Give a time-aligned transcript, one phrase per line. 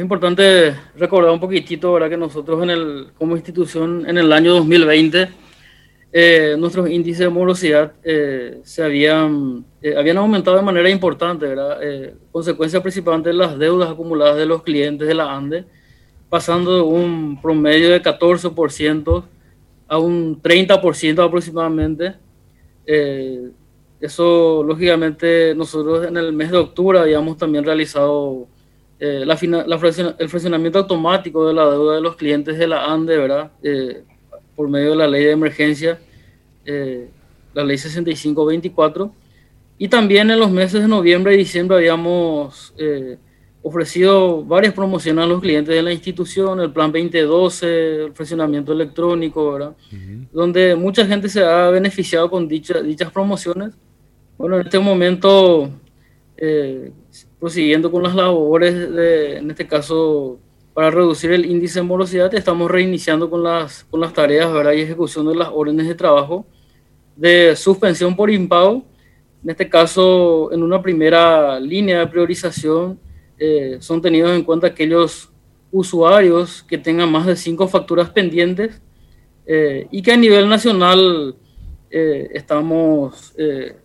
[0.00, 2.08] Es importante recordar un poquitito, ¿verdad?
[2.08, 5.28] Que nosotros en el, como institución en el año 2020,
[6.12, 11.80] eh, nuestros índices de morosidad eh, se habían, eh, habían aumentado de manera importante, ¿verdad?
[12.30, 15.64] consecuencia principalmente de las deudas acumuladas de los clientes de la ANDE,
[16.28, 19.24] pasando de un promedio de 14%
[19.88, 22.14] a un 30% aproximadamente.
[24.00, 28.46] eso, lógicamente, nosotros en el mes de octubre habíamos también realizado
[29.00, 33.52] eh, la, el fraccionamiento automático de la deuda de los clientes de la ANDE, ¿verdad?
[33.62, 34.02] Eh,
[34.56, 36.00] por medio de la ley de emergencia,
[36.64, 37.08] eh,
[37.54, 39.14] la ley 6524.
[39.78, 42.74] Y también en los meses de noviembre y diciembre habíamos
[43.62, 49.52] ofrecido varias promociones a los clientes de la institución, el plan 2012, el fraccionamiento electrónico,
[49.52, 49.76] ¿verdad?
[50.32, 53.74] Donde mucha gente se ha beneficiado con dicha, dichas promociones.
[54.36, 55.70] Bueno, en este momento
[57.40, 60.38] prosiguiendo con las labores, de, en este caso,
[60.74, 64.72] para reducir el índice de morosidad, estamos reiniciando con las, con las tareas ¿verdad?
[64.72, 66.46] y ejecución de las órdenes de trabajo
[67.18, 68.84] de suspensión por impago.
[69.42, 72.98] En este caso, en una primera línea de priorización,
[73.38, 75.30] eh, son tenidos en cuenta aquellos
[75.70, 78.80] usuarios que tengan más de cinco facturas pendientes
[79.46, 81.36] eh, y que a nivel nacional
[81.90, 83.34] eh, estamos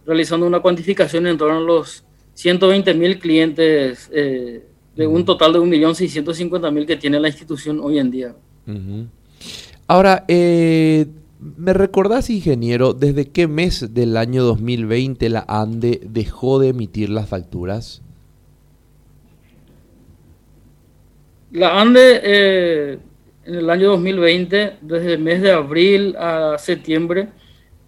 [0.06, 2.04] realizando una cuantificación en torno a los
[2.34, 8.12] 120 mil clientes eh, de un total de 1.650.000 que tiene la institución hoy en
[8.12, 8.36] día.
[9.88, 11.08] Ahora, eh,
[11.40, 17.28] ¿me recordás, ingeniero, desde qué mes del año 2020 la ANDE dejó de emitir las
[17.28, 18.02] facturas?
[21.52, 23.00] La ANDE eh,
[23.46, 27.30] en el año 2020, desde el mes de abril a septiembre,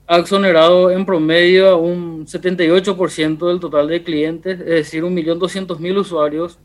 [0.08, 6.60] ha exonerado en promedio a un 78% del total de clientes, es decir, 1.200.000 usuarios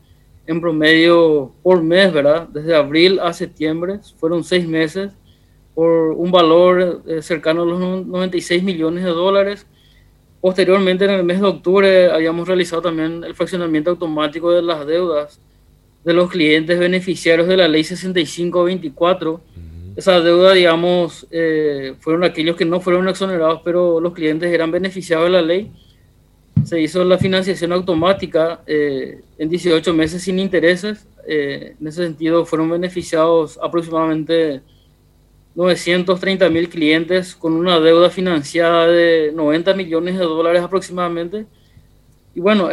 [0.45, 2.47] en promedio por mes, ¿verdad?
[2.49, 5.11] Desde abril a septiembre, fueron seis meses,
[5.73, 9.65] por un valor eh, cercano a los 96 millones de dólares.
[10.41, 15.39] Posteriormente, en el mes de octubre, habíamos realizado también el fraccionamiento automático de las deudas
[16.03, 19.41] de los clientes beneficiarios de la ley 6524
[19.95, 25.25] esa deuda, digamos, eh, fueron aquellos que no fueron exonerados, pero los clientes eran beneficiados
[25.25, 25.71] de la ley.
[26.63, 31.07] Se hizo la financiación automática eh, en 18 meses sin intereses.
[31.27, 34.61] Eh, en ese sentido, fueron beneficiados aproximadamente
[35.55, 41.45] 930 mil clientes con una deuda financiada de 90 millones de dólares aproximadamente.
[42.33, 42.69] Y bueno,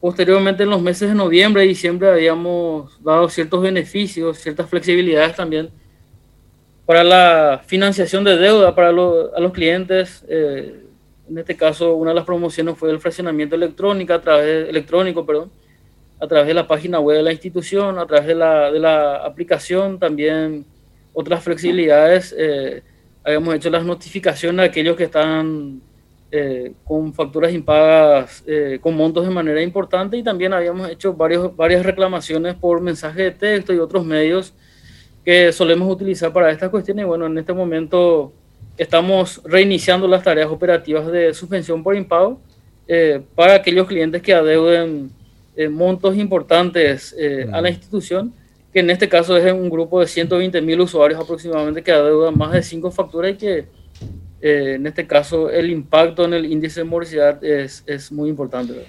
[0.00, 5.70] posteriormente en los meses de noviembre y diciembre habíamos dado ciertos beneficios, ciertas flexibilidades también
[6.90, 10.24] para la financiación de deuda para los clientes.
[10.28, 10.74] Eh,
[11.28, 15.52] en este caso, una de las promociones fue el fraccionamiento electrónico a través, electrónico perdón,
[16.20, 19.24] a través de la página web de la institución, a través de la, de la
[19.24, 20.64] aplicación, también
[21.12, 22.34] otras flexibilidades.
[22.36, 22.82] Eh,
[23.22, 25.80] habíamos hecho las notificaciones a aquellos que están
[26.32, 28.42] eh, con facturas impagas
[28.80, 33.30] con montos de manera importante y también habíamos hecho varios, varias reclamaciones por mensaje de
[33.30, 34.54] texto y otros medios
[35.24, 37.06] que solemos utilizar para estas cuestiones.
[37.06, 38.32] Bueno, en este momento
[38.76, 42.40] estamos reiniciando las tareas operativas de suspensión por impago
[42.88, 45.10] eh, para aquellos clientes que adeuden
[45.54, 48.32] eh, montos importantes eh, a la institución,
[48.72, 52.52] que en este caso es un grupo de 120 mil usuarios aproximadamente que adeudan más
[52.52, 53.66] de cinco facturas y que
[54.42, 58.86] en este caso el impacto en el índice de morosidad es, es muy importante.